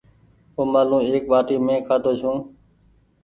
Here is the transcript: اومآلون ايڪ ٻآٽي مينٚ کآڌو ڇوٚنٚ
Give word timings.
اومآلون 0.57 1.01
ايڪ 1.07 1.23
ٻآٽي 1.31 1.55
مينٚ 1.65 1.85
کآڌو 1.87 2.11
ڇوٚنٚ 2.19 2.43